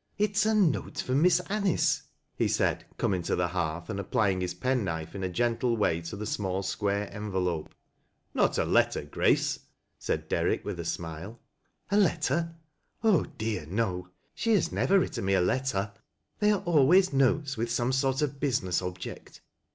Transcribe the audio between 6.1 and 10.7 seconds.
the small square envelope." Not a letter, Grace?" said Derrick